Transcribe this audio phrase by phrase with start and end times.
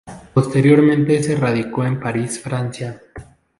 [0.33, 2.99] Posteriormente se radicó en París, Francia.